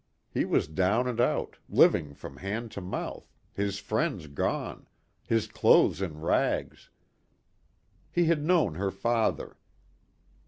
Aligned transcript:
He 0.31 0.45
was 0.45 0.67
down 0.67 1.07
and 1.07 1.21
out, 1.21 1.57
living 1.69 2.15
from 2.15 2.37
hand 2.37 2.71
to 2.71 2.81
mouth, 2.81 3.31
his 3.53 3.77
friends 3.77 4.25
gone, 4.25 4.87
his 5.27 5.45
clothes 5.45 6.01
in 6.01 6.19
rags. 6.19 6.89
He 8.11 8.25
had 8.25 8.41
known 8.43 8.73
her 8.73 8.89
father. 8.89 9.57